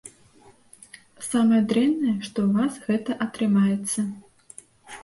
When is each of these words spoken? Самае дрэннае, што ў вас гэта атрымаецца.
Самае 1.29 1.59
дрэннае, 1.73 2.15
што 2.29 2.37
ў 2.47 2.49
вас 2.57 2.73
гэта 2.87 3.21
атрымаецца. 3.29 3.99